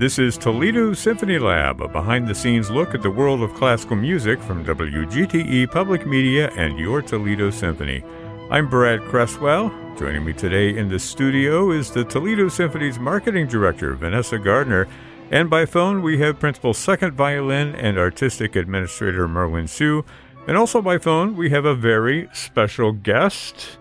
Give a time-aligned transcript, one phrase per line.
[0.00, 3.96] This is Toledo Symphony Lab, a behind the scenes look at the world of classical
[3.96, 8.02] music from WGTE Public Media and your Toledo Symphony.
[8.50, 9.68] I'm Brad Cresswell.
[9.98, 14.88] Joining me today in the studio is the Toledo Symphony's marketing director, Vanessa Gardner.
[15.30, 20.06] And by phone, we have Principal Second Violin and Artistic Administrator Merwin Siu.
[20.48, 23.76] And also by phone, we have a very special guest.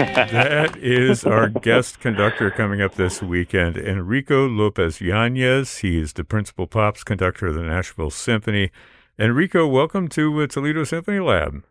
[0.00, 5.78] That is our guest conductor coming up this weekend, Enrico Lopez Yanez.
[5.78, 8.70] He is the principal pops conductor of the Nashville Symphony.
[9.18, 11.64] Enrico, welcome to uh, Toledo Symphony Lab.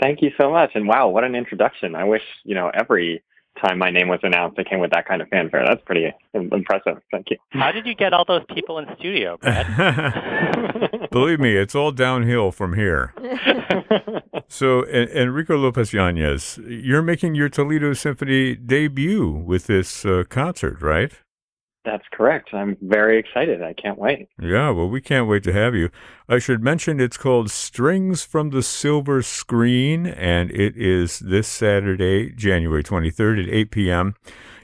[0.00, 0.70] Thank you so much.
[0.74, 1.96] And wow, what an introduction.
[1.96, 3.22] I wish, you know, every
[3.60, 5.64] time my name was announced, it came with that kind of fanfare.
[5.66, 7.00] That's pretty impressive.
[7.10, 7.36] Thank you.
[7.50, 11.08] How did you get all those people in studio, Brad?
[11.10, 13.12] Believe me, it's all downhill from here.
[14.48, 21.12] so, Enrico Lopez Yanez, you're making your Toledo Symphony debut with this uh, concert, right?
[21.84, 22.54] That's correct.
[22.54, 23.62] I'm very excited.
[23.62, 24.28] I can't wait.
[24.40, 25.90] Yeah, well, we can't wait to have you.
[26.28, 32.30] I should mention it's called Strings from the Silver Screen, and it is this Saturday,
[32.30, 34.14] January 23rd at 8 p.m.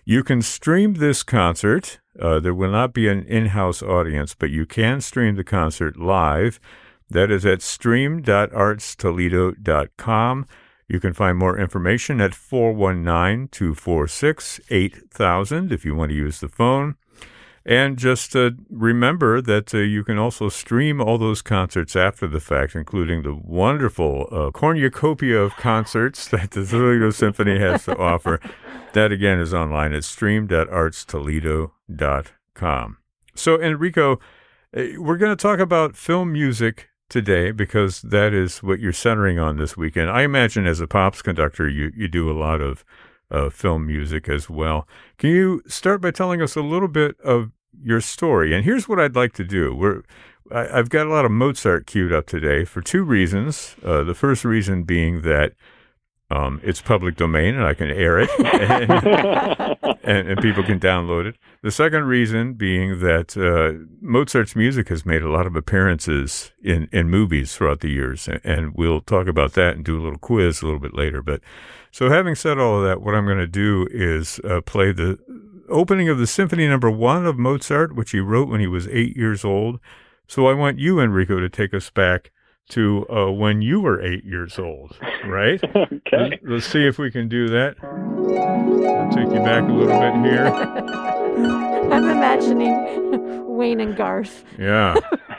[0.07, 2.01] You can stream this concert.
[2.19, 5.99] Uh, there will not be an in house audience, but you can stream the concert
[5.99, 6.59] live.
[7.11, 10.47] That is at stream.artstoledo.com.
[10.89, 16.49] You can find more information at 419 246 8000 if you want to use the
[16.49, 16.97] phone.
[17.65, 22.41] And just uh, remember that uh, you can also stream all those concerts after the
[22.41, 28.41] fact, including the wonderful uh, cornucopia of concerts that the Toledo Symphony has to offer.
[28.93, 32.97] That again is online at stream.artstoledo.com.
[33.37, 34.15] So, Enrico,
[34.77, 39.39] uh, we're going to talk about film music today because that is what you're centering
[39.39, 40.11] on this weekend.
[40.11, 42.85] I imagine as a pops conductor, you, you do a lot of
[43.31, 44.89] uh, film music as well.
[45.19, 47.51] Can you start by telling us a little bit of
[47.83, 48.55] your story?
[48.55, 49.75] And here's what I'd like to do.
[49.75, 50.03] We're
[50.53, 53.77] I, have got a lot of Mozart queued up today for two reasons.
[53.85, 55.53] Uh, the first reason being that
[56.31, 58.91] um, it's public domain and I can air it and,
[60.05, 61.37] and, and, people can download it.
[61.63, 66.89] The second reason being that uh, Mozart's music has made a lot of appearances in,
[66.93, 68.29] in movies throughout the years.
[68.45, 71.21] And we'll talk about that and do a little quiz a little bit later.
[71.21, 71.41] But
[71.91, 75.19] so, having said all of that, what I'm going to do is uh, play the
[75.69, 79.17] opening of the Symphony Number One of Mozart, which he wrote when he was eight
[79.17, 79.81] years old.
[80.29, 82.31] So, I want you, Enrico, to take us back
[82.71, 85.63] to uh, when you were eight years old, right?
[85.77, 86.01] okay.
[86.13, 87.77] Let's, let's, see if we can do that.
[87.83, 90.47] I'll take you back a little bit here.
[91.91, 94.45] I'm imagining Wayne and Garth.
[94.59, 94.95] Yeah.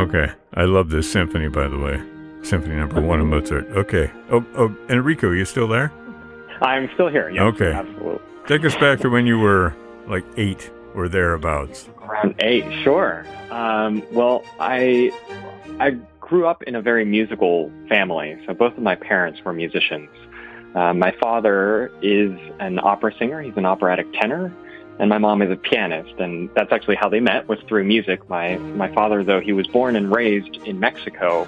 [0.00, 0.32] okay.
[0.54, 2.02] I love this symphony, by the way.
[2.42, 3.66] Symphony number one of Mozart.
[3.70, 4.10] Okay.
[4.30, 5.92] Oh, oh, Enrico, you still there?
[6.60, 7.30] I'm still here.
[7.30, 7.72] Yes, okay.
[7.72, 8.20] Absolutely.
[8.46, 9.74] Take us back to when you were
[10.06, 11.88] like eight or thereabouts.
[12.02, 13.24] Around eight, sure.
[13.50, 15.12] Um, well, I
[15.78, 18.38] I grew up in a very musical family.
[18.46, 20.08] So both of my parents were musicians.
[20.74, 23.42] Uh, my father is an opera singer.
[23.42, 24.52] He's an operatic tenor,
[24.98, 26.18] and my mom is a pianist.
[26.18, 28.28] And that's actually how they met was through music.
[28.28, 31.46] My my father, though he was born and raised in Mexico,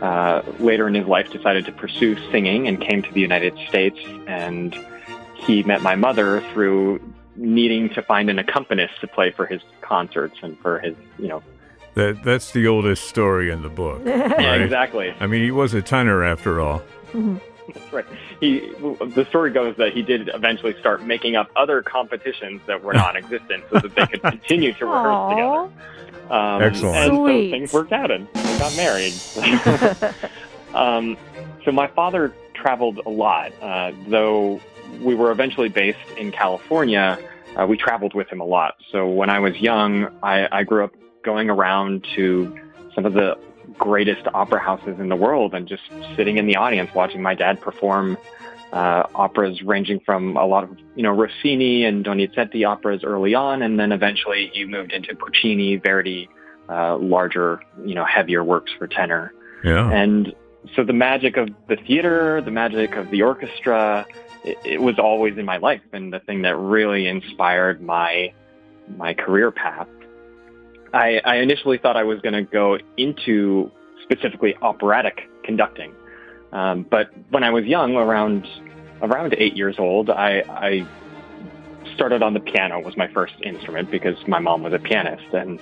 [0.00, 3.98] uh, later in his life decided to pursue singing and came to the United States.
[4.26, 4.74] And
[5.34, 7.00] he met my mother through
[7.36, 11.42] needing to find an accompanist to play for his concerts and for his, you know.
[11.94, 14.02] That that's the oldest story in the book.
[14.06, 14.40] Right?
[14.40, 15.14] yeah, exactly.
[15.20, 16.80] I mean, he was a tenor after all.
[17.12, 17.36] Mm-hmm.
[17.74, 18.06] That's right.
[18.40, 22.92] He the story goes that he did eventually start making up other competitions that were
[22.94, 26.32] non-existent so that they could continue to rehearse together.
[26.32, 26.96] Um, Excellent.
[26.96, 27.50] And Sweet.
[27.50, 29.14] so things worked out and we got married.
[30.74, 31.16] um,
[31.64, 34.60] so my father traveled a lot, uh, though
[35.00, 37.18] we were eventually based in California.
[37.58, 38.74] Uh, we traveled with him a lot.
[38.90, 42.58] So when I was young, I, I grew up going around to
[42.94, 43.36] some of the
[43.78, 45.82] greatest opera houses in the world and just
[46.16, 48.16] sitting in the audience watching my dad perform
[48.72, 53.62] uh, operas ranging from a lot of, you know, Rossini and Donizetti operas early on,
[53.62, 56.28] and then eventually you moved into Puccini, Verdi,
[56.68, 59.34] uh, larger, you know, heavier works for tenor.
[59.62, 59.90] Yeah.
[59.90, 60.34] And
[60.74, 64.06] so the magic of the theater, the magic of the orchestra,
[64.44, 68.32] it, it was always in my life, and the thing that really inspired my
[68.96, 69.88] my career path.
[70.92, 73.70] I, I initially thought I was going to go into
[74.02, 75.94] specifically operatic conducting.
[76.52, 78.46] Um, but when I was young, around
[79.00, 80.86] around eight years old, I, I
[81.94, 85.32] started on the piano was my first instrument because my mom was a pianist.
[85.32, 85.58] And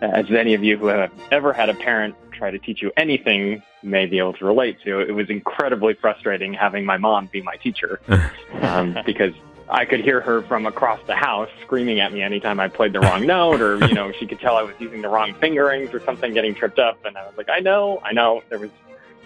[0.00, 3.62] as any of you who have ever had a parent try to teach you anything
[3.82, 7.56] may be able to relate to, it was incredibly frustrating having my mom be my
[7.56, 8.00] teacher
[8.62, 9.32] um, because
[9.70, 13.00] I could hear her from across the house screaming at me anytime I played the
[13.00, 16.00] wrong note, or you know, she could tell I was using the wrong fingerings or
[16.00, 18.42] something, getting tripped up, and I was like, I know, I know.
[18.48, 18.70] There was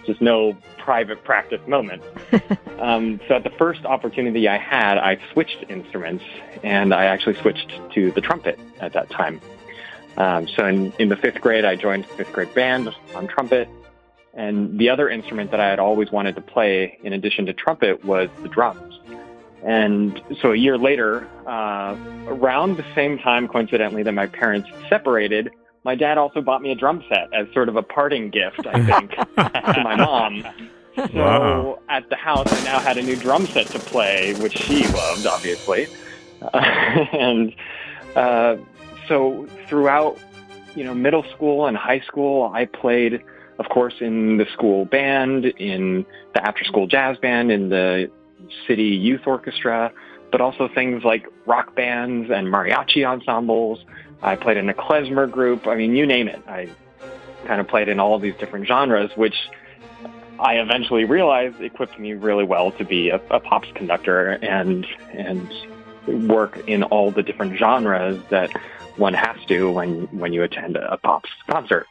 [0.04, 2.02] just no private practice moment.
[2.81, 6.25] um, so at the first opportunity I had, I switched instruments,
[6.64, 9.40] and I actually switched to the trumpet at that time.
[10.16, 13.69] Um, so in, in the fifth grade, I joined the fifth grade band on trumpet.
[14.34, 18.05] And the other instrument that I had always wanted to play, in addition to trumpet,
[18.05, 18.99] was the drums.
[19.62, 21.96] And so a year later, uh,
[22.26, 25.50] around the same time, coincidentally, that my parents separated,
[25.84, 28.84] my dad also bought me a drum set as sort of a parting gift, I
[28.84, 30.44] think, to my mom.
[30.96, 31.78] So wow.
[31.88, 35.26] at the house, I now had a new drum set to play, which she loved,
[35.26, 35.87] obviously.
[36.43, 36.58] Uh,
[37.12, 37.55] and
[38.14, 38.56] uh,
[39.08, 40.19] so throughout,
[40.75, 43.23] you know, middle school and high school, I played,
[43.62, 46.05] of course, in the school band, in
[46.35, 48.11] the after-school jazz band, in the
[48.67, 49.93] city youth orchestra,
[50.32, 53.85] but also things like rock bands and mariachi ensembles.
[54.20, 55.69] I played in a klezmer group.
[55.69, 56.43] I mean, you name it.
[56.49, 56.70] I
[57.44, 59.37] kind of played in all these different genres, which
[60.41, 65.49] I eventually realized equipped me really well to be a, a pops conductor and and
[66.29, 68.50] work in all the different genres that
[68.97, 71.87] one has to when when you attend a pops concert.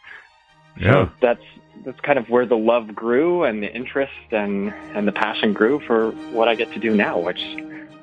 [0.78, 0.92] Yeah.
[0.92, 1.44] So that's
[1.84, 5.80] that's kind of where the love grew and the interest and and the passion grew
[5.80, 7.44] for what I get to do now, which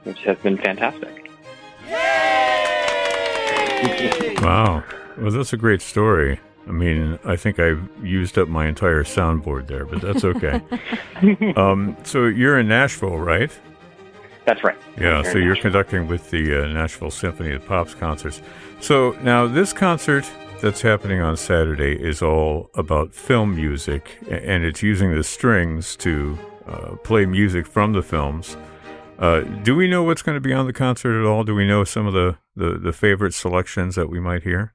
[0.05, 1.31] which has been fantastic.
[4.43, 4.83] wow.
[5.17, 6.39] Well, that's a great story.
[6.69, 10.61] I mean, I think I've used up my entire soundboard there, but that's okay.
[11.57, 13.51] um, so you're in Nashville, right?
[14.45, 14.77] That's right.
[14.99, 18.43] Yeah, so you're conducting with the uh, Nashville Symphony of Pops concerts.
[18.81, 24.83] So now this concert that's happening on Saturday is all about film music, and it's
[24.83, 28.57] using the strings to uh, play music from the films.
[29.19, 31.45] Uh, do we know what's going to be on the concert at all?
[31.45, 34.75] Do we know some of the, the, the favorite selections that we might hear?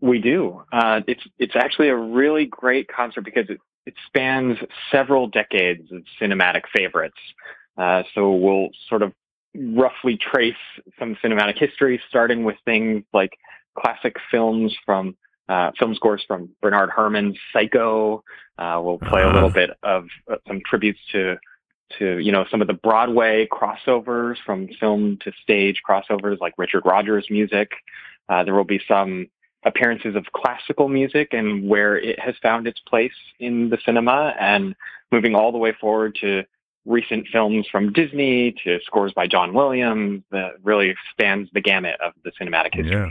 [0.00, 0.62] We do.
[0.72, 4.58] Uh, it's it's actually a really great concert because it, it spans
[4.92, 7.18] several decades of cinematic favorites.
[7.76, 9.12] Uh, so we'll sort of
[9.56, 10.54] roughly trace
[10.98, 13.32] some cinematic history, starting with things like
[13.76, 15.16] classic films from
[15.48, 18.22] uh, film scores from Bernard Herrmann's Psycho.
[18.58, 19.32] Uh, we'll play uh-huh.
[19.32, 21.36] a little bit of uh, some tributes to
[21.98, 26.82] to you know some of the Broadway crossovers from film to stage crossovers like Richard
[26.84, 27.70] Rodgers music.
[28.28, 29.28] Uh, there will be some
[29.64, 34.74] appearances of classical music and where it has found its place in the cinema and
[35.10, 36.44] moving all the way forward to
[36.88, 42.12] recent films from Disney to scores by John Williams that really expands the gamut of
[42.24, 42.92] the cinematic history.
[42.92, 43.10] Yeah.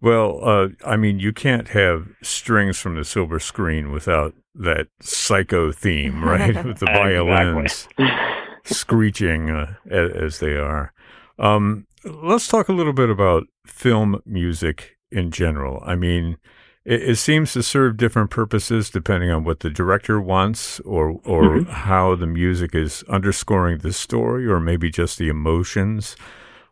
[0.00, 5.72] Well, uh, I mean, you can't have strings from the silver screen without that psycho
[5.72, 6.64] theme, right?
[6.64, 7.88] With the violins
[8.64, 10.92] screeching uh, as, as, they are.
[11.38, 15.82] Um, let's talk a little bit about film music in general.
[15.86, 16.36] I mean,
[16.84, 21.58] it, it, seems to serve different purposes depending on what the director wants or or
[21.58, 21.70] mm-hmm.
[21.70, 26.16] how the music is underscoring the story or maybe just the emotions.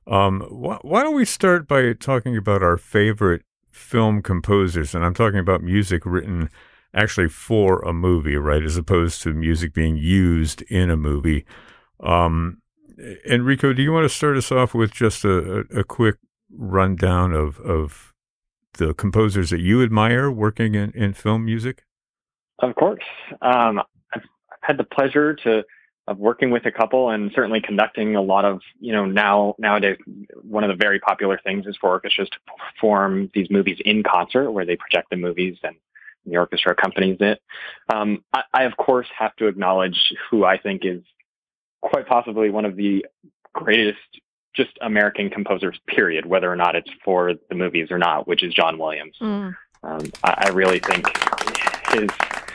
[0.07, 4.95] Um, wh- why don't we start by talking about our favorite film composers?
[4.95, 6.51] And I'm talking about music written
[6.95, 11.45] actually for a movie, right, as opposed to music being used in a movie.
[12.01, 12.61] Um,
[13.29, 16.17] Enrico, do you want to start us off with just a, a, a quick
[16.51, 18.12] rundown of, of
[18.75, 21.85] the composers that you admire working in, in film music?
[22.59, 23.05] Of course.
[23.41, 23.83] Um,
[24.15, 24.23] I've
[24.63, 25.65] had the pleasure to
[26.09, 29.97] of working with a couple and certainly conducting a lot of, you know, now nowadays
[30.43, 34.51] one of the very popular things is for orchestras to perform these movies in concert
[34.51, 35.77] where they project the movies and
[36.27, 37.41] the orchestra accompanies it.
[37.93, 41.03] Um, I, I of course have to acknowledge who I think is
[41.83, 43.07] quite possibly one of the
[43.53, 43.99] greatest
[44.55, 48.53] just American composers, period, whether or not it's for the movies or not, which is
[48.53, 49.17] John Williams.
[49.21, 49.55] Mm.
[49.85, 51.07] Um, I, I, really think
[51.93, 52.09] his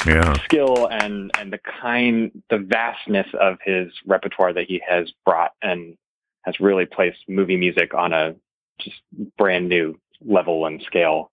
[0.05, 0.33] yeah.
[0.45, 5.97] skill and and the kind, the vastness of his repertoire that he has brought and
[6.43, 8.33] has really placed movie music on a
[8.79, 8.97] just
[9.37, 11.31] brand new level and scale.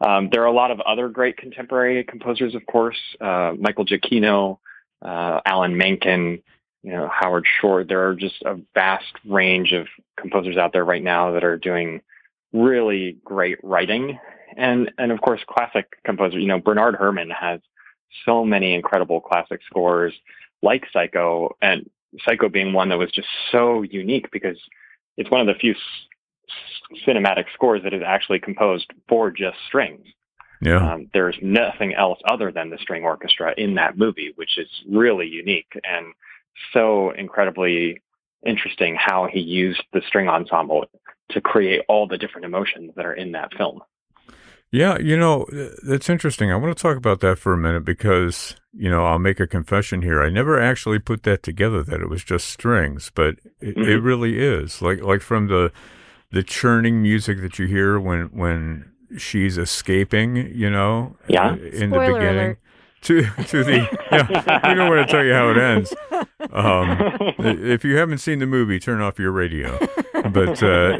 [0.00, 4.58] Um, there are a lot of other great contemporary composers, of course, uh, Michael Giacchino,
[5.02, 6.42] uh, Alan Menken,
[6.82, 7.84] you know, Howard Shore.
[7.84, 12.00] There are just a vast range of composers out there right now that are doing
[12.52, 14.18] really great writing.
[14.56, 17.60] And, and of course, classic composers, you know, Bernard Herrmann has
[18.24, 20.12] so many incredible classic scores
[20.62, 21.88] like Psycho and
[22.24, 24.58] Psycho being one that was just so unique because
[25.16, 25.74] it's one of the few
[27.06, 30.04] cinematic scores that is actually composed for just strings.
[30.60, 30.92] Yeah.
[30.92, 35.26] Um, there's nothing else other than the string orchestra in that movie, which is really
[35.26, 36.12] unique and
[36.72, 38.02] so incredibly
[38.46, 40.86] interesting how he used the string ensemble
[41.30, 43.80] to create all the different emotions that are in that film.
[44.72, 45.46] Yeah, you know,
[45.82, 46.52] that's interesting.
[46.52, 49.46] I want to talk about that for a minute because, you know, I'll make a
[49.46, 50.22] confession here.
[50.22, 53.86] I never actually put that together that it was just strings, but it, Mhm.
[53.88, 54.80] it really is.
[54.80, 55.72] Like like from the
[56.30, 61.56] the churning music that you hear when when she's escaping, you know, Yeah.
[61.56, 62.58] in the beginning alert.
[63.02, 65.94] To to the yeah, we don't want to tell you how it ends.
[66.52, 66.98] Um,
[67.38, 69.78] if you haven't seen the movie, turn off your radio.
[70.30, 70.98] But uh,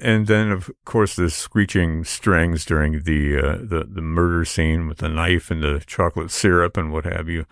[0.00, 4.98] and then of course the screeching strings during the uh, the the murder scene with
[4.98, 7.46] the knife and the chocolate syrup and what have you.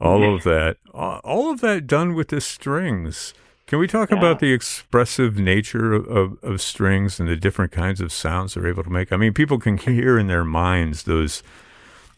[0.00, 3.34] All of that, all of that done with the strings.
[3.66, 4.16] Can we talk Yeah.
[4.18, 8.66] about the expressive nature of, of, of strings and the different kinds of sounds they're
[8.66, 9.12] able to make?
[9.12, 11.42] I mean, people can hear in their minds those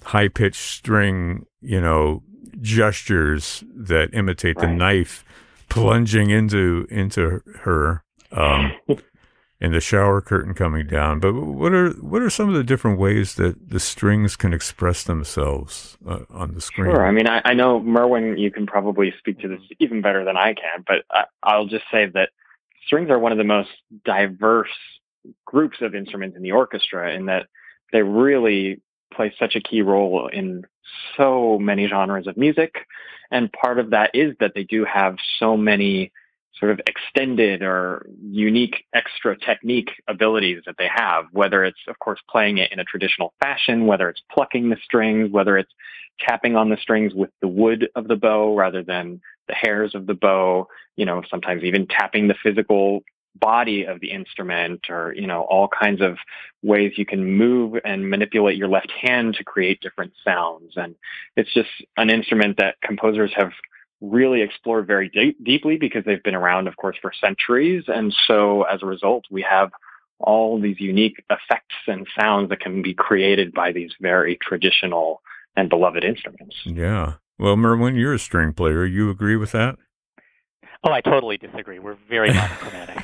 [0.04, 2.22] high pitched string, you know,
[2.60, 5.24] gestures that imitate the knife
[5.68, 8.72] plunging into into her, um,
[9.60, 11.20] and the shower curtain coming down.
[11.20, 15.04] But what are what are some of the different ways that the strings can express
[15.04, 16.90] themselves uh, on the screen?
[16.90, 17.06] Sure.
[17.06, 20.36] I mean, I, I know Merwin, you can probably speak to this even better than
[20.36, 22.30] I can, but I, I'll just say that
[22.86, 23.70] strings are one of the most
[24.04, 24.68] diverse
[25.44, 27.46] groups of instruments in the orchestra in that
[27.92, 28.80] they really
[29.10, 30.64] play such a key role in
[31.16, 32.86] so many genres of music.
[33.30, 36.12] And part of that is that they do have so many
[36.58, 42.20] sort of extended or unique extra technique abilities that they have, whether it's, of course,
[42.28, 45.72] playing it in a traditional fashion, whether it's plucking the strings, whether it's
[46.18, 50.06] tapping on the strings with the wood of the bow rather than the hairs of
[50.06, 53.02] the bow, you know, sometimes even tapping the physical
[53.38, 56.16] body of the instrument or, you know, all kinds of
[56.62, 60.72] ways you can move and manipulate your left hand to create different sounds.
[60.76, 60.94] And
[61.36, 63.52] it's just an instrument that composers have
[64.00, 67.84] really explored very deep, deeply because they've been around, of course, for centuries.
[67.86, 69.70] And so as a result, we have
[70.18, 75.22] all these unique effects and sounds that can be created by these very traditional
[75.56, 76.56] and beloved instruments.
[76.64, 77.14] Yeah.
[77.38, 78.84] Well, Merwin, you're a string player.
[78.84, 79.76] You agree with that?
[80.82, 81.78] Oh, I totally disagree.
[81.78, 82.96] We're very monochromatic.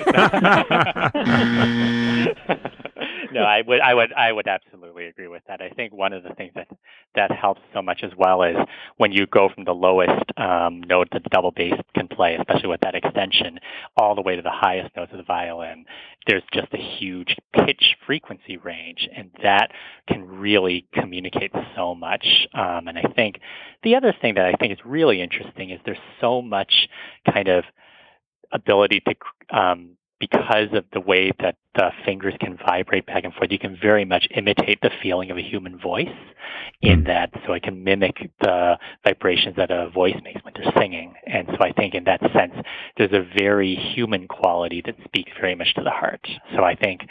[3.32, 5.60] no, I would, I would, I would absolutely agree with that.
[5.60, 6.68] I think one of the things that
[7.14, 8.56] that helps so much as well is
[8.98, 12.68] when you go from the lowest um, note that the double bass can play, especially
[12.68, 13.58] with that extension,
[13.96, 15.84] all the way to the highest notes of the violin.
[16.26, 19.70] There's just a huge pitch frequency range, and that
[20.08, 22.46] can really communicate so much.
[22.54, 23.40] Um, and I think
[23.82, 26.88] the other thing that I think is really interesting is there's so much
[27.32, 27.64] kind of
[28.52, 33.52] ability to um, because of the way that the fingers can vibrate back and forth,
[33.52, 36.08] you can very much imitate the feeling of a human voice
[36.80, 37.30] in that.
[37.46, 41.14] So it can mimic the vibrations that a voice makes when they're singing.
[41.26, 42.54] And so I think in that sense,
[42.96, 46.26] there's a very human quality that speaks very much to the heart.
[46.54, 47.02] So I think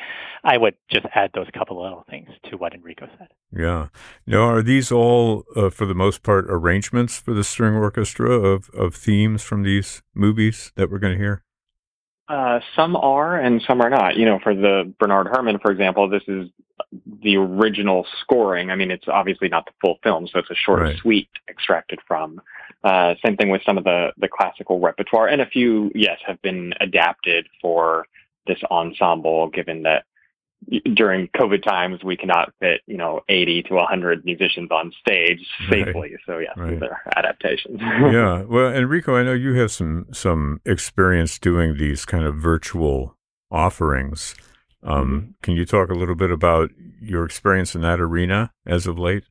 [0.43, 3.27] I would just add those couple of little things to what Enrico said.
[3.55, 3.87] Yeah.
[4.25, 8.69] Now, are these all, uh, for the most part, arrangements for the string orchestra of,
[8.71, 11.43] of themes from these movies that we're going to hear?
[12.27, 14.15] Uh, some are and some are not.
[14.15, 16.49] You know, for the Bernard Herrmann, for example, this is
[17.21, 18.71] the original scoring.
[18.71, 20.97] I mean, it's obviously not the full film, so it's a short Right.
[20.97, 22.41] suite extracted from.
[22.83, 26.41] Uh, same thing with some of the, the classical repertoire, and a few, yes, have
[26.41, 28.05] been adapted for
[28.47, 30.05] this ensemble, given that
[30.93, 35.85] during COVID times, we cannot fit, you know, 80 to 100 musicians on stage Right.
[35.85, 36.15] safely.
[36.25, 36.71] So, yeah, Right.
[36.79, 37.79] these are adaptations.
[37.81, 38.41] yeah.
[38.43, 43.15] Well, Enrico, I know you have some some experience doing these kind of virtual
[43.51, 44.35] offerings.
[44.83, 46.69] Um, Can you talk a little bit about
[47.01, 49.23] your experience in that arena as of late?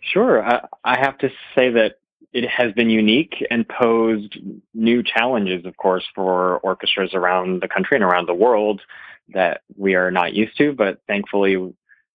[0.00, 0.42] Sure.
[0.44, 1.96] I, I have to say that
[2.32, 4.36] it has been unique and posed
[4.74, 8.80] new challenges, of course, for orchestras around the country and around the world
[9.34, 10.72] that we are not used to.
[10.72, 11.72] But thankfully,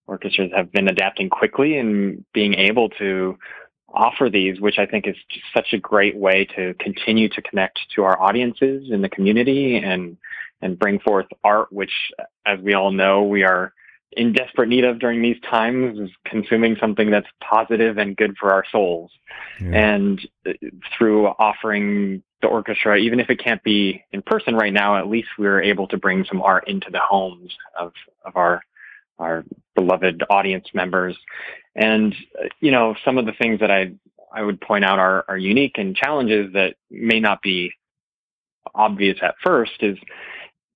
[0.08, 3.38] orchestras have been adapting quickly and being able to
[3.93, 5.15] offer these, which I think is
[5.53, 10.17] such a great way to continue to connect to our audiences in the community and
[10.62, 11.91] and bring forth art, which,
[12.46, 13.74] as we all know, we are
[14.17, 18.51] in desperate need of during these times is consuming something that's positive and good for
[18.51, 19.12] our souls.
[19.60, 19.93] Yeah.
[19.93, 20.53] And uh,
[20.98, 25.29] through offering the orchestra, even if it can't be in person right now, at least
[25.38, 27.93] we're able to bring some art into the homes of,
[28.25, 28.62] of our
[29.20, 31.15] our beloved audience members.
[31.75, 33.93] And uh, you know, some of the things that I
[34.34, 37.74] I would point out are, are unique and challenges that may not be
[38.74, 39.98] obvious at first is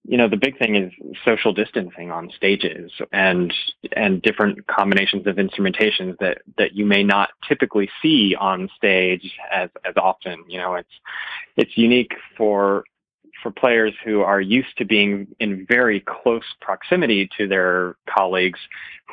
[0.08, 0.92] you know, the big thing is
[1.26, 3.54] social distancing on stages and
[3.92, 9.70] and different combinations of instrumentations that that you may not typically see on stage as
[9.84, 10.44] as often.
[10.48, 10.94] You know, it's
[11.58, 12.86] it's unique for
[13.44, 18.60] for players who are used to being in very close proximity to their colleagues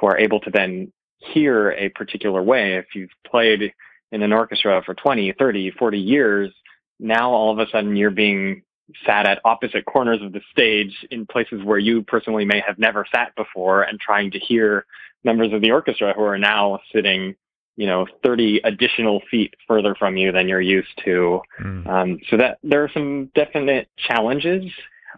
[0.01, 2.77] who are able to then hear a particular way.
[2.77, 3.73] If you've played
[4.13, 6.53] in an orchestra for 20, 30, 40 years,
[7.01, 8.63] now all of a sudden you're being
[9.07, 13.07] sat at opposite corners of the stage in places where you personally may have never
[13.15, 14.85] sat before and trying to hear
[15.25, 17.35] members of the orchestra who are now sitting
[17.77, 21.87] you know 30 additional feet further from you than you're used to mm.
[21.89, 24.65] um, so that there are some definite challenges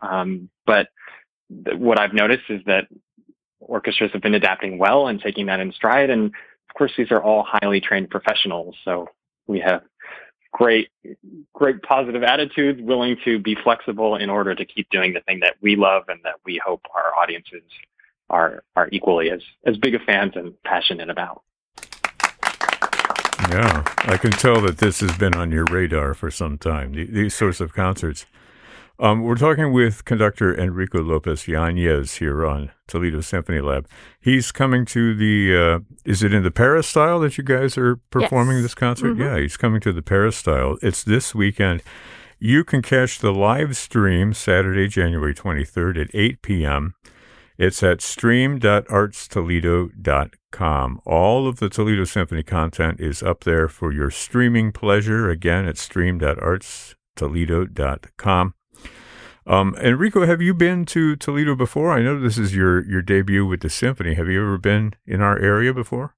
[0.03, 0.89] um, but
[1.65, 2.87] th- what i've noticed is that
[3.61, 7.23] orchestras have been adapting well and taking that in stride and of course these are
[7.23, 9.09] all highly trained professionals so
[9.47, 9.83] we have
[10.57, 10.89] great,
[11.53, 15.55] great positive attitudes, willing to be flexible in order to keep doing the thing that
[15.61, 17.63] we love and that we hope our audiences
[18.31, 21.43] are are equally as as big of fans and passionate about.
[23.51, 26.93] Yeah, I can tell that this has been on your radar for some time.
[26.95, 28.25] These sorts of concerts.
[28.99, 33.87] Um, we're talking with conductor Enrico Lopez Yanez here on Toledo Symphony Lab.
[34.21, 38.57] He's coming to the, uh, is it in the Peristyle that you guys are performing
[38.57, 38.65] yes.
[38.65, 39.13] this concert?
[39.13, 39.23] Mm-hmm.
[39.23, 40.79] Yeah, he's coming to the Peristyle.
[40.81, 41.83] It's this weekend.
[42.39, 46.95] You can catch the live stream Saturday, January 23rd at 8 p.m.
[47.59, 51.01] It's at stream.artstoledo.com.
[51.07, 55.31] All of the Toledo Symphony content is up there for your streaming pleasure.
[55.31, 58.55] Again, at stream.artstoledo.com.
[59.47, 61.93] Um, Enrico, have you been to Toledo before?
[61.93, 64.15] I know this is your, your debut with the symphony.
[64.15, 66.15] Have you ever been in our area before?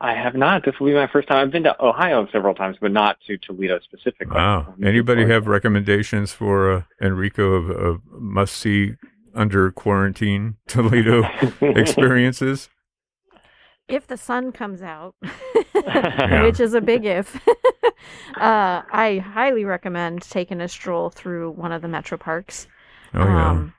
[0.00, 0.64] I have not.
[0.64, 1.46] This will be my first time.
[1.46, 4.34] I've been to Ohio several times, but not to Toledo specifically.
[4.34, 4.74] Wow.
[4.82, 8.94] Anybody have recommendations for uh, Enrico of, of must see
[9.34, 11.24] under quarantine Toledo
[11.60, 12.70] experiences?
[13.90, 15.14] If the sun comes out,
[16.42, 17.36] which is a big if,
[18.36, 22.66] uh, I highly recommend taking a stroll through one of the metro parks.
[23.14, 23.50] Oh, yeah.
[23.50, 23.74] Um,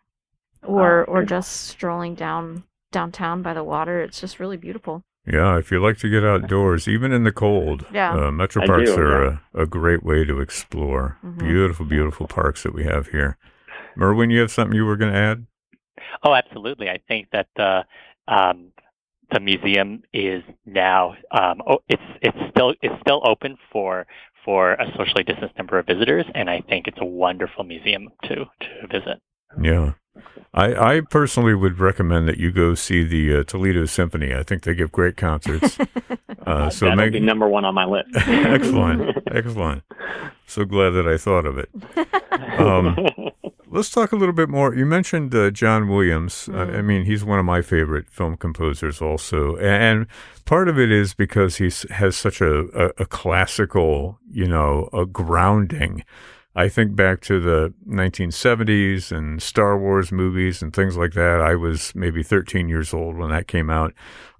[0.63, 4.01] or or just strolling down downtown by the water.
[4.01, 5.03] It's just really beautiful.
[5.25, 8.13] Yeah, if you like to get outdoors, even in the cold, yeah.
[8.13, 9.37] Uh, metro parks do, are yeah.
[9.53, 11.19] a, a, great way to explore.
[11.23, 11.47] Mm-hmm.
[11.47, 13.37] Beautiful, beautiful parks that we have here.
[13.95, 15.45] Merwin, you have something you were going to add?
[16.23, 16.89] Oh, absolutely.
[16.89, 17.83] I think that uh,
[18.27, 18.71] um,
[19.31, 24.05] the museum is now um, oh, it's it's still it's still open for
[24.43, 28.35] for a socially distanced number of visitors, and I think it's a wonderful museum to
[28.35, 29.21] to visit.
[29.61, 29.93] Yeah.
[30.53, 34.35] I, I personally would recommend that you go see the uh, Toledo Symphony.
[34.35, 35.77] I think they give great concerts.
[36.45, 38.09] Uh, so That'll make, be number one on my list.
[38.15, 39.83] excellent, excellent.
[40.47, 41.69] So glad that I thought of it.
[42.59, 42.97] Um,
[43.71, 44.75] let's talk a little bit more.
[44.75, 46.47] You mentioned uh, John Williams.
[46.47, 46.77] Mm.
[46.77, 50.07] I mean, he's one of my favorite film composers, also, and
[50.45, 55.05] part of it is because he has such a, a, a classical, you know, a
[55.05, 56.03] grounding.
[56.53, 61.39] I think back to the 1970s and Star Wars movies and things like that.
[61.39, 63.93] I was maybe 13 years old when that came out.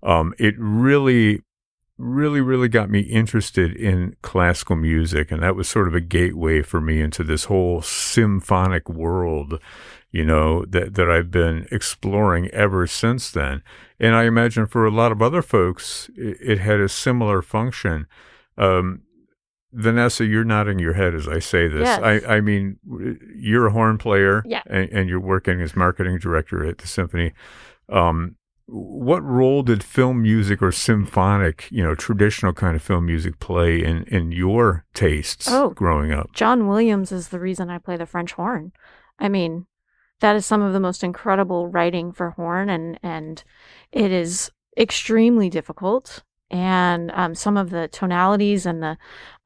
[0.03, 1.41] Um, it really
[2.01, 5.31] really, really got me interested in classical music.
[5.31, 9.59] And that was sort of a gateway for me into this whole symphonic world,
[10.11, 13.61] you know, that, that I've been exploring ever since then.
[13.99, 18.07] And I imagine for a lot of other folks, it, it had a similar function.
[18.57, 19.03] Um,
[19.73, 21.85] Vanessa, you're nodding your head as I say this.
[21.85, 22.01] Yes.
[22.03, 22.77] I, I mean,
[23.35, 24.63] you're a horn player yeah.
[24.65, 27.31] and, and, you're working as marketing director at the symphony.
[27.87, 28.35] Um,
[28.71, 33.83] what role did film music or symphonic, you know, traditional kind of film music play
[33.83, 36.31] in, in your tastes oh, growing up?
[36.33, 38.71] John Williams is the reason I play the French horn.
[39.19, 39.67] I mean,
[40.21, 43.43] that is some of the most incredible writing for horn, and, and
[43.91, 46.23] it is extremely difficult.
[46.49, 48.97] And um, some of the tonalities and the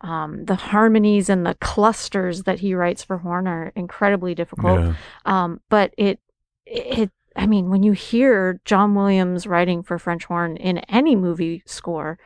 [0.02, 4.80] um, the harmonies and the clusters that he writes for horn are incredibly difficult.
[4.80, 4.94] Yeah.
[5.26, 6.20] Um, but it
[6.66, 11.64] it I mean, when you hear John Williams writing for French horn in any movie
[11.66, 12.18] score,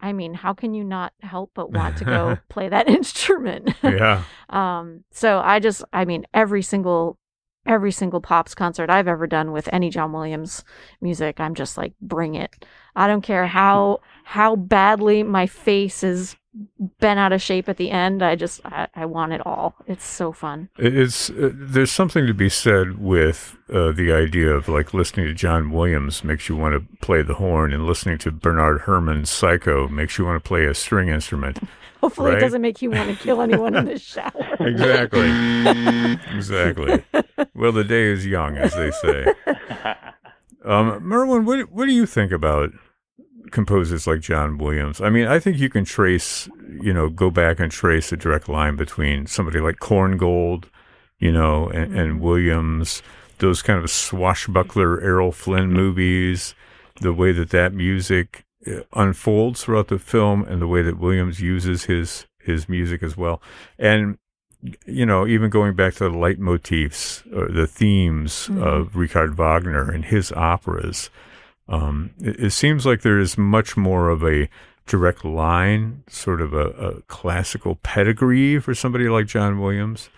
[0.00, 3.70] I mean, how can you not help but want to go play that instrument?
[3.82, 4.24] yeah.
[4.50, 7.16] Um, so I just, I mean, every single,
[7.64, 10.62] every single pops concert I've ever done with any John Williams
[11.00, 12.66] music, I'm just like, bring it.
[12.94, 16.36] I don't care how how badly my face is
[17.00, 18.22] bent out of shape at the end.
[18.22, 19.74] I just I, I want it all.
[19.86, 20.68] It's so fun.
[20.78, 25.34] It's uh, there's something to be said with uh, the idea of like listening to
[25.34, 29.88] John Williams makes you want to play the horn, and listening to Bernard Herrmann's Psycho
[29.88, 31.58] makes you want to play a string instrument.
[32.00, 32.38] Hopefully, right?
[32.38, 34.56] it doesn't make you want to kill anyone in the shower.
[34.58, 35.28] exactly.
[36.36, 37.04] exactly.
[37.54, 39.26] well, the day is young, as they say.
[40.64, 42.70] Um, Merwin, what what do you think about
[43.52, 45.00] composers like John Williams?
[45.00, 46.48] I mean, I think you can trace,
[46.80, 50.64] you know, go back and trace a direct line between somebody like Korngold,
[51.18, 53.02] you know, and, and Williams,
[53.38, 56.54] those kind of swashbuckler Errol Flynn movies,
[57.00, 61.40] the way that that music uh, unfolds throughout the film, and the way that Williams
[61.40, 63.40] uses his his music as well,
[63.78, 64.18] and
[64.86, 68.62] you know, even going back to the leitmotifs or the themes Mhm.
[68.62, 71.10] of Richard Wagner and his operas,
[71.72, 74.48] um, it, it seems like there is much more of a
[74.86, 80.10] direct line, sort of a, a classical pedigree for somebody like John Williams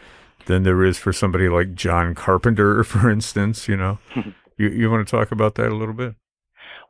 [0.46, 3.68] than there is for somebody like John Carpenter, for instance.
[3.68, 3.98] You know,
[4.58, 6.16] you you want to talk about that a little bit?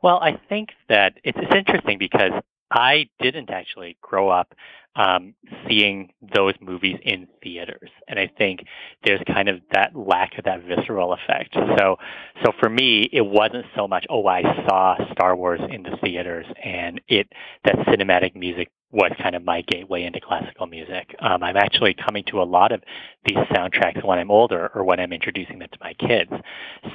[0.01, 2.31] Well, I think that it's, it's interesting because
[2.71, 4.53] I didn't actually grow up
[4.95, 5.33] um,
[5.67, 8.61] seeing those movies in theaters, and I think
[9.03, 11.53] there's kind of that lack of that visceral effect.
[11.77, 11.97] So,
[12.43, 16.45] so for me, it wasn't so much oh I saw Star Wars in the theaters,
[16.63, 17.27] and it
[17.65, 21.13] that cinematic music was kind of my gateway into classical music.
[21.19, 22.81] Um, I'm actually coming to a lot of
[23.25, 26.31] these soundtracks when I'm older or when I'm introducing them to my kids.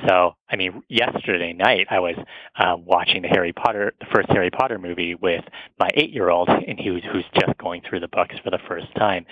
[0.09, 2.17] So, I mean, yesterday night I was
[2.59, 5.45] um, watching the Harry Potter, the first Harry Potter movie with
[5.79, 9.27] my eight-year-old, and he was who's just going through the books for the first time,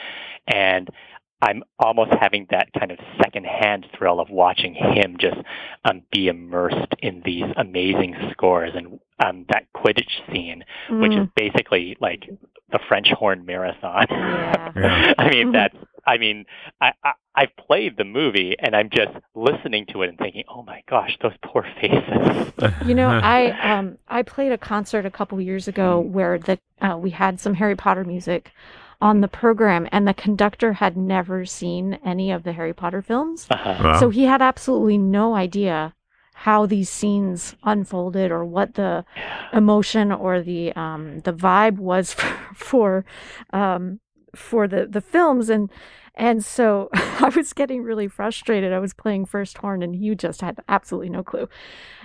[0.47, 0.91] and
[1.41, 5.37] I'm almost having that kind of secondhand thrill of watching him just
[5.85, 11.31] um, be immersed in these amazing scores and um, that Quidditch scene, which is Mm.
[11.37, 12.29] basically like
[12.73, 14.07] the French horn marathon.
[14.11, 14.73] Yeah.
[14.77, 15.15] Yeah.
[15.19, 15.53] I mean, Mhm.
[15.53, 15.77] that's.
[16.07, 16.47] I mean,
[16.81, 20.63] I, I I've played the movie and I'm just listening to it and thinking, oh
[20.63, 22.53] my gosh, those poor faces.
[22.85, 26.97] You know, I um I played a concert a couple years ago where the uh,
[26.97, 28.53] we had some Harry Potter music
[29.01, 33.47] on the program, and the conductor had never seen any of the Harry Potter films,
[33.51, 33.77] Uh-huh.
[33.85, 34.01] Wow.
[34.01, 35.95] so he had absolutely no idea
[36.35, 39.05] how these scenes unfolded or what the
[39.53, 43.05] emotion or the um the vibe was for, for
[43.53, 43.99] um
[44.37, 45.69] for the the films and
[46.15, 48.73] and so I was getting really frustrated.
[48.73, 51.49] I was playing first horn and he just had absolutely no clue.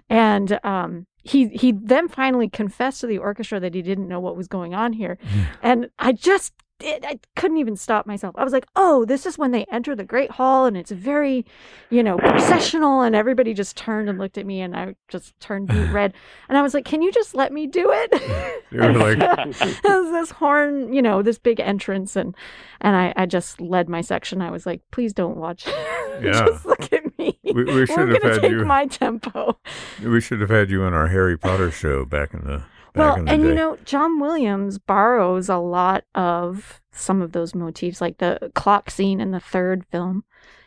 [0.09, 4.35] And um he he then finally confessed to the orchestra that he didn't know what
[4.37, 5.17] was going on here.
[5.61, 8.35] And I just did I couldn't even stop myself.
[8.37, 11.45] I was like, "Oh, this is when they enter the great hall and it's very,
[11.89, 15.73] you know, processional." And everybody just turned and looked at me and I just turned
[15.93, 16.13] red.
[16.49, 20.31] And I was like, "Can you just let me do it?" You were like- this
[20.31, 22.35] horn, you know, this big entrance and
[22.81, 24.41] and I, I just led my section.
[24.41, 25.67] I was like, please don't watch.
[26.21, 26.45] Yeah.
[26.45, 27.39] just look at me.
[27.43, 29.57] We- we should We're have had take you- my tempo.
[30.03, 32.61] we should have had you on our Harry Potter show back in the
[32.95, 33.49] Well, and day.
[33.49, 38.89] you know, John Williams borrows a lot of some of those motifs, like the clock
[38.91, 40.23] scene in the third film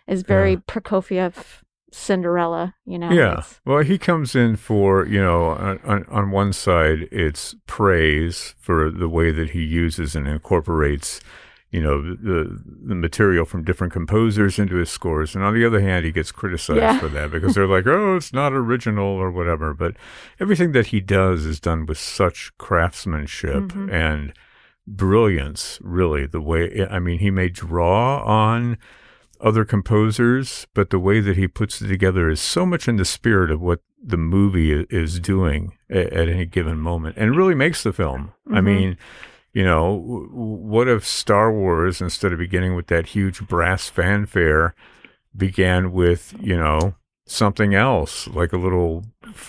[0.07, 0.61] is very Yeah.
[0.67, 1.63] Prokofiev
[1.93, 3.11] Cinderella, you know.
[3.11, 3.43] Yeah.
[3.65, 8.91] Well, he comes in for, you know, on, on, on one side, it's praise for
[8.91, 11.21] the way that he uses and incorporates,
[11.77, 12.59] you know, the,
[12.89, 15.35] the material from different composers into his scores.
[15.35, 16.99] And on the other hand, he gets criticized Yeah.
[16.99, 19.75] for that because they're like, oh, it's not original or whatever.
[19.75, 19.95] But
[20.41, 23.93] everything that he does is done with such craftsmanship Mhm.
[23.93, 24.33] and
[24.87, 26.27] brilliance, really.
[26.27, 28.79] The way, I mean, he may draw on
[29.41, 33.05] other composers, but the way that he puts it together is so much in the
[33.05, 37.83] spirit of what the movie is doing at, at any given moment and really makes
[37.83, 38.33] the film.
[38.51, 38.65] I Mhm.
[38.65, 38.97] mean,
[39.57, 44.75] you know, what if Star Wars, instead of beginning with that huge brass fanfare,
[45.35, 49.07] began with, you know, something else, like a little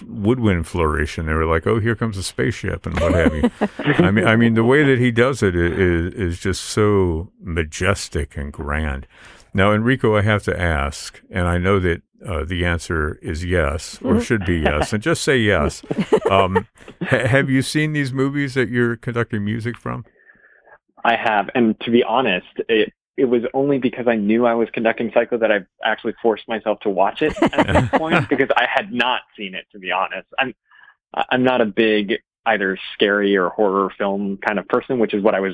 [0.08, 3.52] woodwind flourish, and they were like, "Oh, here comes a spaceship," and what have you.
[4.06, 8.38] I mean, I mean, the way that he does it is is just so majestic
[8.38, 9.08] and grand.
[9.54, 14.00] Now, Enrico, I have to ask, and I know that uh, the answer is yes,
[14.04, 15.84] or should be yes, and just say yes.
[16.30, 16.68] Um,
[17.04, 20.04] ha- have you seen these movies that you're conducting music from?
[21.06, 24.68] I have, and to be honest, it it was only because I knew I was
[24.74, 28.66] conducting Psycho that I actually forced myself to watch it at this point because I
[28.72, 29.66] had not seen it.
[29.72, 30.54] To be honest, I'm
[31.14, 35.34] I'm not a big either scary or horror film kind of person, which is what
[35.34, 35.54] I was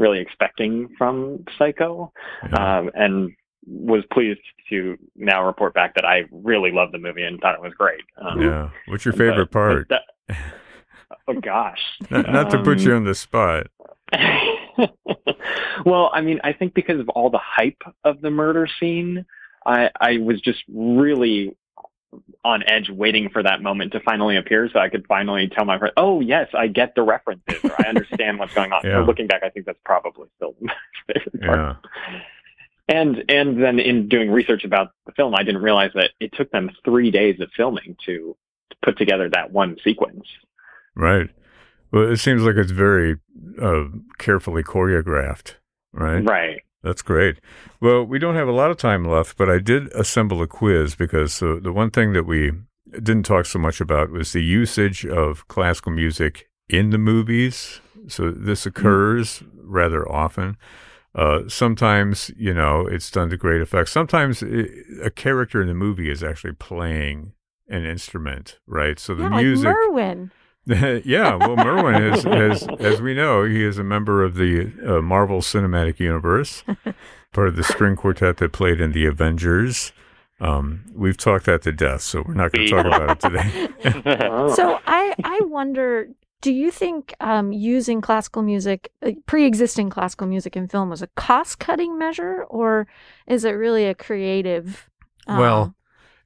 [0.00, 2.12] really expecting from Psycho,
[2.50, 2.78] Yeah.
[2.78, 3.30] um, and
[3.66, 7.60] was pleased to now report back that I really loved the movie and thought it
[7.60, 8.00] was great.
[8.16, 8.70] Um, yeah.
[8.86, 9.88] What's your favorite but- part?
[9.88, 10.36] but that-
[11.28, 11.78] oh gosh.
[12.10, 13.66] Not, not to put Um, you on the spot.
[15.84, 19.24] well, I mean, I think because of all the hype of the murder scene,
[19.66, 21.56] I, I was just really
[22.44, 25.78] on edge waiting for that moment to finally appear so I could finally tell my
[25.78, 28.80] friend, oh, yes, I get the references or I understand what's going on.
[28.84, 29.00] Yeah.
[29.00, 30.74] So looking back, I think that's probably still my
[31.06, 31.58] favorite part.
[31.58, 32.20] Yeah.
[32.88, 36.50] And and then in doing research about the film, I didn't realize that it took
[36.50, 38.36] them three days of filming to,
[38.70, 40.24] to put together that one sequence.
[40.96, 41.30] Right.
[41.92, 43.16] Well, it seems like it's very
[43.62, 43.84] uh,
[44.18, 45.54] carefully choreographed,
[45.92, 46.24] right?
[46.24, 46.62] Right.
[46.82, 47.40] That's great.
[47.80, 50.94] Well, we don't have a lot of time left, but I did assemble a quiz
[50.94, 52.52] because the, the one thing that we
[52.90, 57.80] didn't talk so much about was the usage of classical music in the movies.
[58.08, 59.70] So this occurs mm-hmm.
[59.70, 60.56] rather often.
[61.14, 63.88] Uh, sometimes, you know, it's done to great effect.
[63.88, 64.70] Sometimes it,
[65.02, 67.32] a character in the movie is actually playing
[67.68, 68.98] an instrument, right?
[68.98, 69.66] So the yeah, music.
[69.66, 70.30] Like Merwin.
[70.66, 75.00] yeah, well, Merwin is, as as we know, he is a member of the uh,
[75.00, 76.62] Marvel Cinematic Universe,
[77.32, 79.92] part of the string quartet that played in the Avengers.
[80.40, 84.54] Um, we've talked that to death, so we're not going to talk about it today.
[84.54, 86.08] so I I wonder,
[86.42, 91.08] do you think um, using classical music, uh, pre-existing classical music in film, was a
[91.08, 92.86] cost-cutting measure, or
[93.26, 94.88] is it really a creative?
[95.26, 95.74] Uh, well,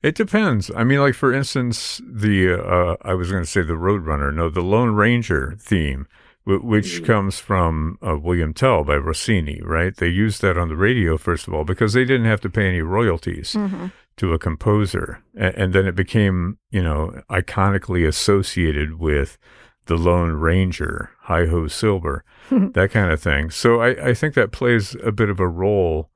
[0.04, 0.70] it depends.
[0.76, 4.50] I mean, like for instance, the uh, I was going to say the Roadrunner, no,
[4.50, 6.06] the Lone Ranger theme,
[6.44, 7.06] w- which mm-hmm.
[7.06, 9.96] comes from uh, William Tell by Rossini, right?
[9.96, 12.68] They used that on the radio first of all because they didn't have to pay
[12.68, 13.86] any royalties mm-hmm.
[14.18, 19.38] to a composer, a- and then it became, you know, iconically associated with
[19.86, 23.48] the Lone Ranger, Hi Ho Silver, that kind of thing.
[23.48, 26.10] So I, I think that plays a bit of a role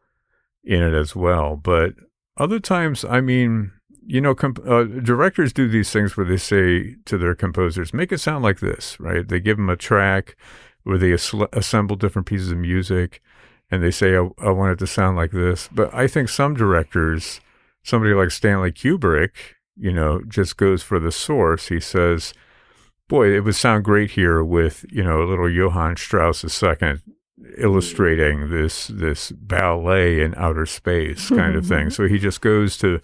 [0.63, 1.95] in it as well, but.
[2.41, 3.73] Other times, I mean,
[4.09, 8.11] you know, comp- uh, directors do these things where they say to their composers, make
[8.11, 9.29] it sound like this, right?
[9.29, 10.35] They give them a track
[10.83, 13.21] where they as- assemble different pieces of music
[13.71, 15.69] and they say, I-, I want it to sound like this.
[15.71, 17.43] But I think some directors,
[17.83, 19.33] somebody like Stanley Kubrick,
[19.77, 21.69] you know, just goes for the source.
[21.69, 22.33] He says,
[23.09, 26.95] boy, it would sound great here with, you know, a little Johann Strauss II
[27.59, 31.91] illustrating this this ballet in outer space kind of thing.
[31.99, 33.01] So he just goes to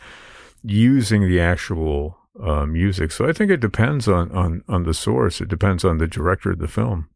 [0.64, 3.12] using the actual uh, music.
[3.12, 5.40] So I think it depends on, on, on the source.
[5.40, 7.08] It depends on the director of the film.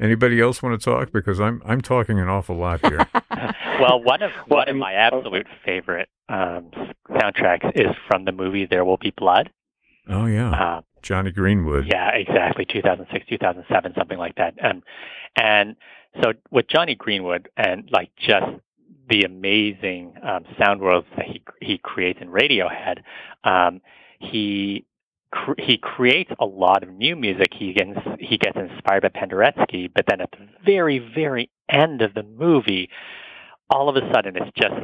[0.00, 1.12] Anybody else want to talk?
[1.12, 3.06] Because I'm I'm talking an awful lot here.
[3.80, 6.70] well, one of one of my absolute favorite um,
[7.10, 9.50] soundtracks is from the movie There Will Be Blood.
[10.08, 11.86] Oh yeah, uh, Jonny Greenwood.
[11.86, 12.64] Yeah, exactly.
[12.64, 14.54] 2006, 2007, something like that.
[14.64, 14.82] Um,
[15.36, 15.76] and
[16.22, 18.46] so with Jonny Greenwood and like just
[19.10, 23.02] the amazing um, sound worlds that he he creates in Radiohead,
[23.44, 23.80] um,
[24.18, 24.86] he
[25.32, 27.48] cr- he creates a lot of new music.
[27.52, 32.14] He gets he gets inspired by Penderecki, but then at the very very end of
[32.14, 32.88] the movie,
[33.68, 34.74] all of a sudden it's just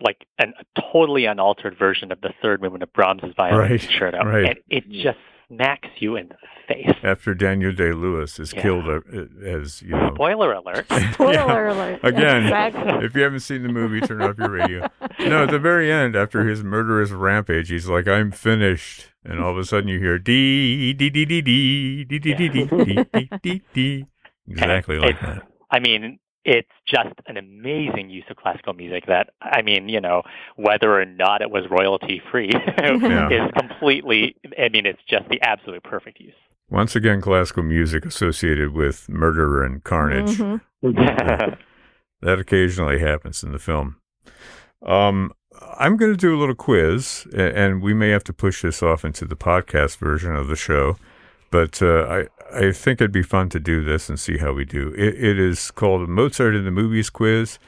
[0.00, 4.24] like an, a totally unaltered version of the third movement of Brahms's violin right, concerto,
[4.24, 4.44] right.
[4.46, 5.18] and it just
[5.52, 6.36] smacks you in the
[6.68, 6.96] face.
[7.02, 8.62] After Daniel Day Lewis is yeah.
[8.62, 9.00] killed uh,
[9.44, 10.12] as you know.
[10.14, 10.86] Spoiler alert!
[11.12, 11.72] Spoiler yeah.
[11.72, 12.00] alert!
[12.02, 13.04] Again, exactly.
[13.04, 14.88] if you haven't seen the movie, turn off your radio.
[15.18, 19.50] No, at the very end, after his murderous rampage, he's like, "I'm finished," and all
[19.50, 23.30] of a sudden you hear dee dee dee dee dee dee dee dee dee dee
[23.42, 24.06] dee dee.
[24.48, 25.46] Exactly like that.
[25.70, 30.22] I mean, it's just an amazing use of classical music that I mean, you know,
[30.56, 33.28] whether or not it was royalty free yeah.
[33.28, 36.34] is completely I mean, it's just the absolute perfect use.
[36.70, 40.38] Once again classical music associated with murder and carnage.
[40.38, 40.56] Mm-hmm.
[42.22, 43.96] that occasionally happens in the film.
[44.82, 45.32] Um,
[45.78, 49.04] I'm going to do a little quiz, and we may have to push this off
[49.04, 50.96] into the podcast version of the show.
[51.50, 54.94] But uh, I, think it'd be fun to do this and see how we do.
[54.96, 57.58] It, it is called Mozart in the Movies quiz.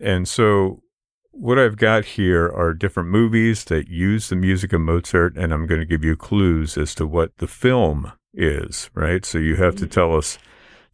[0.00, 0.82] And so
[1.30, 5.66] what I've got here are different movies that use the music of Mozart, and I'm
[5.66, 9.24] going to give you clues as to what the film is, right?
[9.24, 9.90] So you have to mm-hmm.
[9.90, 10.38] tell us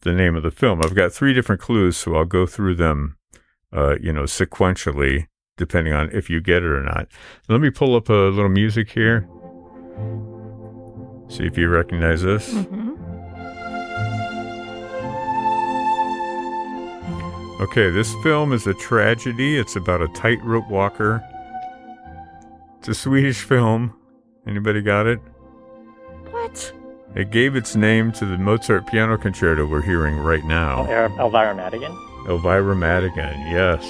[0.02, 0.80] the name of the film.
[0.82, 3.16] I've got three different clues, so I'll go through them,
[3.72, 7.08] uh, you know, sequentially, depending on if you get it or not.
[7.48, 9.28] Let me pull up a little music here.
[11.28, 12.52] See if you recognize this.
[12.52, 12.93] Mm-hmm.
[17.60, 19.56] Okay, this film is a tragedy.
[19.56, 21.22] It's about a tightrope walker.
[22.78, 23.94] It's a Swedish film.
[24.44, 25.20] Anybody got it?
[26.30, 26.72] What?
[27.14, 30.84] It gave its name to the Mozart piano concerto we're hearing right now.
[30.90, 31.92] Oh, Elvira Madigan?
[32.26, 33.82] Elvira Madigan, yes.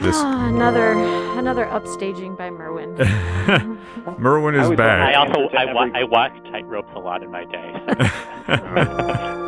[0.00, 0.92] This ah, another
[1.38, 2.94] another upstaging by Merwin.
[4.18, 5.14] Merwin is back.
[5.14, 9.38] I also I, wa- I watched tightropes a lot in my day.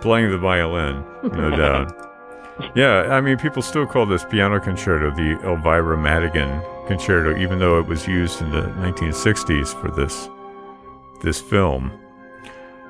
[0.00, 2.10] Playing the violin, no doubt.
[2.74, 7.78] Yeah, I mean, people still call this piano concerto the Elvira Madigan concerto, even though
[7.78, 10.28] it was used in the 1960s for this
[11.22, 11.92] this film.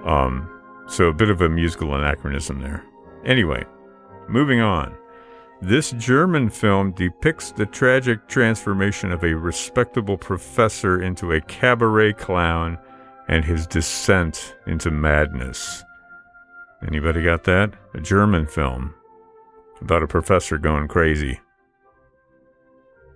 [0.05, 0.49] Um,
[0.89, 2.85] so a bit of a musical anachronism there.
[3.25, 3.65] Anyway,
[4.29, 4.97] moving on.
[5.63, 12.79] This German film depicts the tragic transformation of a respectable professor into a cabaret clown
[13.29, 15.85] and his descent into madness.
[16.87, 17.73] Anybody got that?
[17.95, 18.95] A German film
[19.81, 21.41] about a professor going crazy.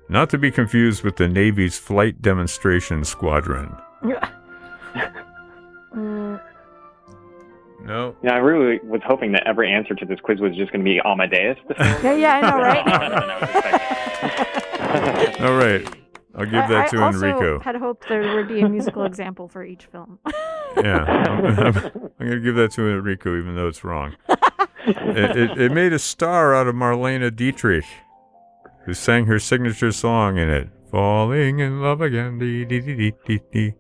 [0.09, 3.77] Not to be confused with the Navy's Flight Demonstration Squadron.
[7.87, 8.17] No.
[8.23, 10.91] Yeah, I really was hoping that every answer to this quiz was just going to
[10.91, 11.59] be Amadeus.
[11.69, 11.89] The film.
[12.03, 12.87] yeah, yeah, I know, right?
[15.39, 15.87] No, no, All right.
[16.35, 17.27] I'll give I- that to Enrico.
[17.27, 20.19] I also had hoped there would be a musical example for each film.
[20.79, 21.05] Yeah.
[21.05, 24.17] I'm, I'm going to give that to Enrico, even though it's wrong.
[24.87, 27.85] it, it, it made a star out of Marlene Dietrich,
[28.85, 30.69] who sang her signature song in it.
[30.91, 32.39] Falling in love again.
[32.39, 33.75] Dee, dee, dee, dee, dee.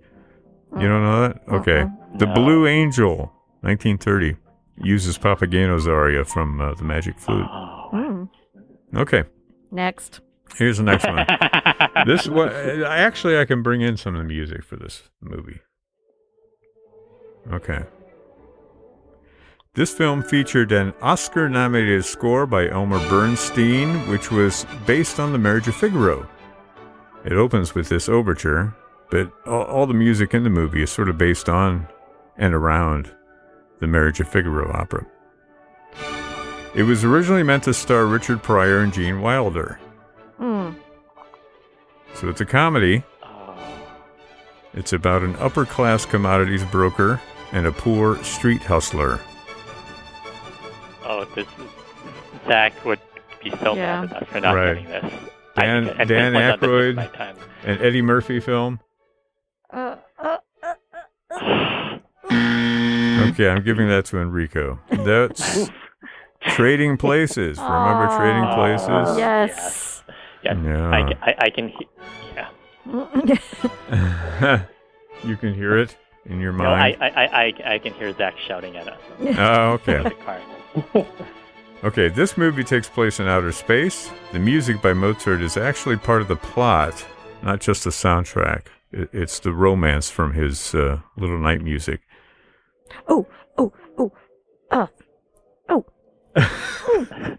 [0.76, 1.40] You don't know that?
[1.48, 1.82] Okay.
[1.82, 2.18] Uh-uh.
[2.18, 2.34] The No.
[2.34, 4.36] Blue Angel, 1930,
[4.78, 7.46] uses Papageno's aria from uh, The Magic Flute.
[7.50, 7.70] Oh.
[7.94, 8.28] Mm.
[8.96, 9.22] Okay.
[9.70, 10.20] Next.
[10.56, 11.24] Here's the next one.
[12.06, 15.60] this one, I actually I can bring in some of the music for this movie.
[17.52, 17.84] Okay.
[19.74, 25.66] This film featured an Oscar-nominated score by Elmer Bernstein, which was based on The Marriage
[25.66, 26.28] of Figaro.
[27.24, 28.72] It opens with this overture,
[29.10, 31.88] but all, all the music in the movie is sort of based on
[32.36, 33.12] and around
[33.80, 35.06] The Marriage of Figaro opera.
[36.76, 39.80] It was originally meant to star Richard Pryor and Gene Wilder.
[40.38, 40.76] Mm.
[42.14, 43.02] So it's a comedy.
[44.72, 49.18] It's about an upper class commodities broker and a poor street hustler.
[51.04, 51.52] Oh, this is,
[52.46, 53.00] Zach would
[53.42, 54.02] be so Yeah.
[54.02, 54.74] mad at us for not Right.
[54.74, 55.12] getting this.
[55.56, 56.94] Dan- I, at Dan this point, on the tip of Aykroyd.
[56.96, 57.08] my.
[57.70, 58.80] An Eddie Murphy film.
[59.72, 60.74] Uh, uh, uh,
[63.30, 64.78] Okay, I'm giving that to Enrico.
[64.90, 65.70] That's
[66.48, 67.58] Trading Places.
[67.58, 68.54] Remember Trading Aw.
[68.54, 69.18] Places?
[69.18, 70.02] yes.
[70.44, 70.90] Yes, Yeah.
[70.90, 71.68] I, ca- I, I can.
[71.68, 71.88] He-
[72.34, 72.48] yeah.
[75.24, 76.96] you can hear it in your No, mind.
[77.00, 79.00] I, I, I, I can hear Zach shouting at us.
[79.38, 80.02] Oh, okay.
[80.74, 81.06] In the car.
[81.84, 84.10] Okay, this movie takes place in outer space.
[84.32, 87.04] The music by Mozart is actually part of the plot,
[87.42, 88.66] not just the soundtrack.
[88.92, 92.00] It's the romance from his uh, Little Night Music.
[93.08, 93.26] oh,
[93.58, 94.12] oh, oh,
[94.70, 94.86] uh,
[95.68, 95.84] oh.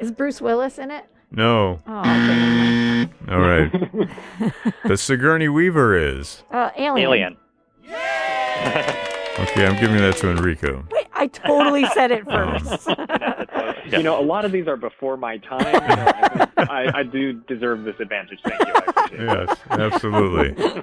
[0.00, 1.04] Is Bruce Willis in it?
[1.30, 3.08] No, Oh, okay.
[3.28, 3.70] all right.
[4.84, 6.44] but Sigourney Weaver is.
[6.50, 7.08] Uh, Alien.
[7.08, 7.36] Alien.
[9.40, 10.84] Okay, I'm giving that to Enrico.
[10.92, 12.58] Wait, I totally said it Oh.
[12.58, 12.88] first.
[13.86, 15.62] You know, a lot of these are before my time.
[15.62, 18.38] so I, I, I do deserve this advantage.
[18.42, 18.72] Thank you.
[18.74, 19.48] I appreciate it.
[19.48, 20.82] Yes, absolutely.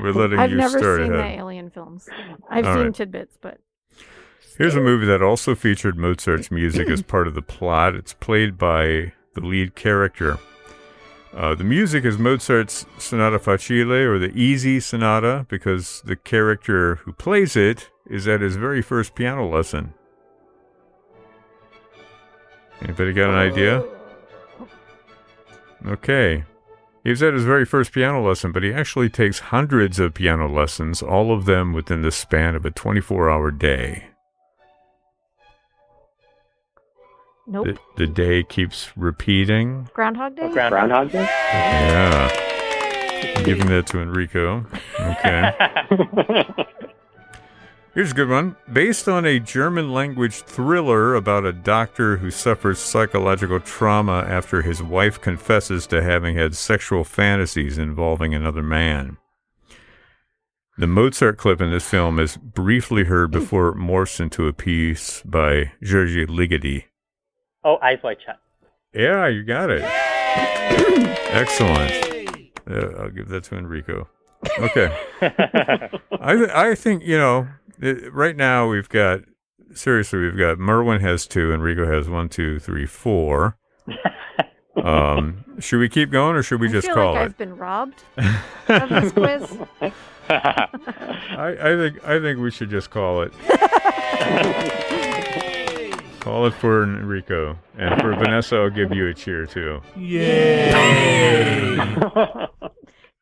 [0.00, 1.24] We're letting I've you never start seen the.
[1.24, 2.06] Alien films.
[2.50, 2.94] I've All seen right.
[2.94, 3.58] tidbits, but
[4.58, 7.94] Here's a movie that also featured Mozart's music as part of the plot.
[7.94, 10.38] It's played by the lead character.
[11.34, 17.12] Uh, the music is Mozart's Sonata Facile or the Easy Sonata because the character who
[17.12, 19.92] plays it is at his very first piano lesson.
[22.80, 23.84] Anybody got an idea?
[25.86, 26.44] Okay.
[27.04, 30.48] He was at his very first piano lesson, but he actually takes hundreds of piano
[30.48, 34.07] lessons, all of them within the span of a 24 hour day.
[37.48, 37.66] Nope.
[37.66, 39.88] The, the day keeps repeating.
[39.94, 40.42] Groundhog Day.
[40.42, 41.22] Oh, Groundhog Day?
[41.22, 42.28] Yeah.
[43.36, 44.66] I'm giving that to Enrico.
[45.00, 45.52] Okay.
[47.94, 48.54] Here's a good one.
[48.70, 54.82] Based on a German language thriller about a doctor who suffers psychological trauma after his
[54.82, 59.16] wife confesses to having had sexual fantasies involving another man.
[60.76, 65.22] The Mozart clip in this film is briefly heard before it morphs into a piece
[65.22, 66.84] by György Ligeti.
[67.68, 68.38] Oh, Eyes Wide Shut.
[68.94, 69.82] Yeah, you got it.
[71.30, 71.92] Excellent.
[72.70, 74.08] Uh, I'll give that to Enrico.
[74.58, 74.96] Okay.
[75.20, 77.48] I th- I think you know
[77.80, 79.20] it, right now we've got
[79.74, 83.56] seriously we've got Merwin has two, Enrico has one, two, three, four.
[84.84, 87.24] Um, should we keep going or should we I just feel call like it?
[87.24, 88.04] I've been robbed
[88.68, 89.58] of this quiz.
[90.30, 93.32] I, I think I think we should just call it.
[96.28, 98.56] Call it for Enrico and for Vanessa.
[98.56, 99.80] I'll give you a cheer too.
[99.96, 100.68] Yay!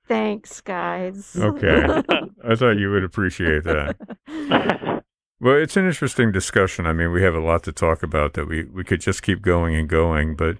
[0.09, 1.37] Thanks, guys.
[1.37, 2.03] Okay.
[2.45, 3.97] I thought you would appreciate that.
[5.39, 6.87] Well, it's an interesting discussion.
[6.87, 9.43] I mean, we have a lot to talk about that we, we could just keep
[9.43, 10.35] going and going.
[10.35, 10.57] But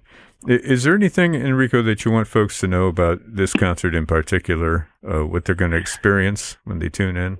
[0.47, 4.87] is there anything, Enrico, that you want folks to know about this concert in particular,
[5.03, 7.39] uh, what they're going to experience when they tune in?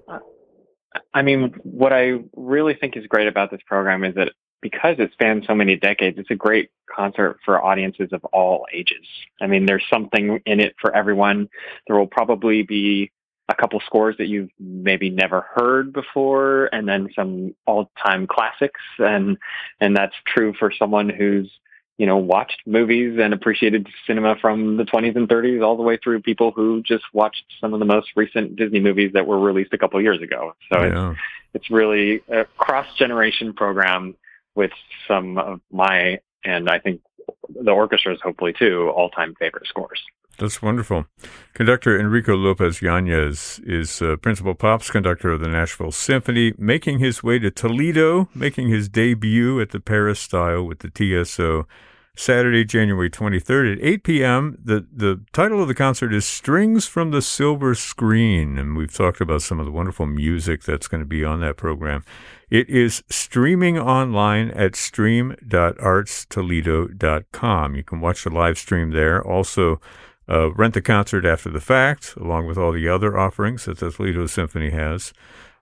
[1.14, 4.32] I mean, what I really think is great about this program is that
[4.62, 9.06] because it spans so many decades, it's a great concert for audiences of all ages.
[9.42, 11.50] I mean, there's something in it for everyone.
[11.88, 13.12] There will probably be
[13.50, 19.38] a couple scores that you've maybe never heard before and then some all-time classics and
[19.80, 21.50] and that's true for someone who's
[21.98, 25.98] you know watched movies and appreciated cinema from the 20s and 30s all the way
[25.98, 29.74] through people who just watched some of the most recent Disney movies that were released
[29.74, 31.12] a couple years ago so yeah.
[31.12, 31.20] it's
[31.54, 34.14] it's really a cross-generation program
[34.58, 34.72] with
[35.08, 37.02] some of my and I think
[37.50, 40.02] the orchestra's hopefully too all-time favorite scores
[40.38, 41.06] that's wonderful.
[41.54, 47.24] Conductor Enrico Lopez Yanez is uh, principal pops conductor of the Nashville Symphony, making his
[47.24, 51.68] way to Toledo, making his debut at the Peristyle with the TSO
[52.16, 54.58] Saturday, January 23rd at 8 p.m.
[54.64, 59.22] The, the title of the concert is Strings from the Silver Screen, and we've talked
[59.22, 62.04] about some of the wonderful music that's going to be on that program.
[62.50, 67.76] It is streaming online at stream.artstoledo.com.
[67.76, 69.22] You can watch the live stream there.
[69.22, 69.82] Also,
[70.30, 73.92] uh, rent the concert after the fact, along with all the other offerings that the
[73.92, 75.12] Toledo Symphony has.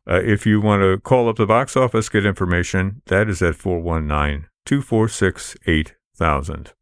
[0.07, 3.55] Uh, if you want to call up the box office, get information, that is at
[3.55, 6.73] 419 246 8000.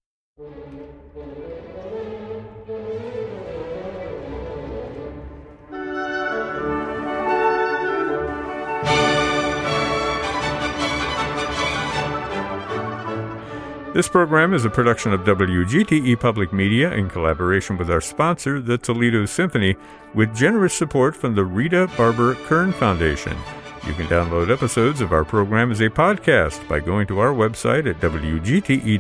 [13.94, 18.76] This program is a production of WGTE Public Media in collaboration with our sponsor, the
[18.76, 19.76] Toledo Symphony,
[20.16, 23.38] with generous support from the Rita Barber Kern Foundation.
[23.86, 27.88] You can download episodes of our program as a podcast by going to our website
[27.88, 28.98] at wgte.org/lab.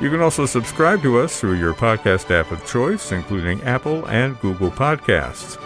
[0.00, 4.40] You can also subscribe to us through your podcast app of choice, including Apple and
[4.40, 5.58] Google Podcasts.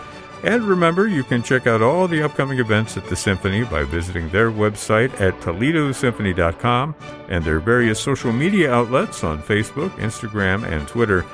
[0.44, 4.28] And remember, you can check out all the upcoming events at the Symphony by visiting
[4.30, 6.96] their website at ToledoSymphony.com
[7.28, 11.24] and their various social media outlets on Facebook, Instagram, and Twitter.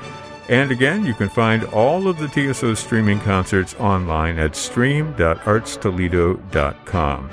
[0.50, 7.30] And again, you can find all of the TSO streaming concerts online at stream.artstoledo.com.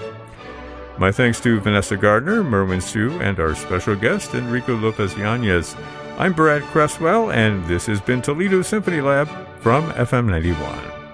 [0.97, 5.75] My thanks to Vanessa Gardner, Merwin Siu, and our special guest, Enrico Lopez Yanez.
[6.17, 9.27] I'm Brad Cresswell, and this has been Toledo Symphony Lab
[9.59, 11.04] from FM 91.